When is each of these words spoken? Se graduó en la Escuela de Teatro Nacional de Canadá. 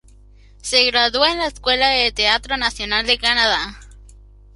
Se 0.63 0.83
graduó 0.85 1.27
en 1.27 1.37
la 1.37 1.45
Escuela 1.45 1.87
de 1.89 2.11
Teatro 2.11 2.57
Nacional 2.57 3.05
de 3.05 3.19
Canadá. 3.19 3.77